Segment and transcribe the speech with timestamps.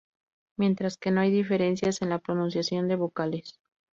[0.57, 3.59] Mientras que no hay diferencias en la pronunciación de vocales.